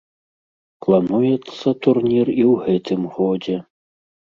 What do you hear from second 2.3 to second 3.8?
і ў гэтым годзе.